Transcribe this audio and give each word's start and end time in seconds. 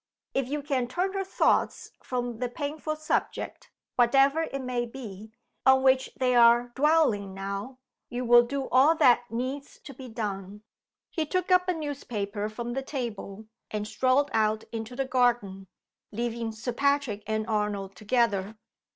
If 0.33 0.47
you 0.47 0.63
can 0.63 0.87
turn 0.87 1.13
her 1.13 1.23
thoughts 1.23 1.91
from 2.01 2.39
the 2.39 2.49
painful 2.49 2.95
subject 2.95 3.69
whatever 3.97 4.41
it 4.51 4.63
may 4.63 4.87
be 4.87 5.31
on 5.63 5.83
which 5.83 6.09
they 6.17 6.33
are 6.33 6.71
dwelling 6.73 7.35
now, 7.35 7.77
you 8.09 8.25
will 8.25 8.41
do 8.41 8.67
all 8.69 8.95
that 8.95 9.29
needs 9.29 9.77
to 9.81 9.93
be 9.93 10.09
done." 10.09 10.63
He 11.11 11.27
took 11.27 11.51
up 11.51 11.67
a 11.67 11.73
newspaper 11.75 12.49
from 12.49 12.73
the 12.73 12.81
table, 12.81 13.45
and 13.69 13.87
strolled 13.87 14.31
out 14.33 14.63
into 14.71 14.95
the 14.95 15.05
garden, 15.05 15.67
leaving 16.11 16.51
Sir 16.51 16.73
Patrick 16.73 17.21
and 17.27 17.45
Arnold 17.45 17.95
together. 17.95 18.57